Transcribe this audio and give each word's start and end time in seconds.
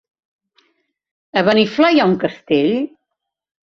A 1.43 1.45
Beniflà 1.51 1.95
hi 1.99 2.05
ha 2.07 2.11
un 2.15 2.19
castell? 2.27 2.77